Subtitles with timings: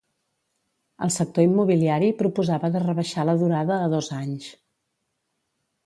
[1.07, 4.53] El sector immobiliari proposava de rebaixar la durada a dos anys.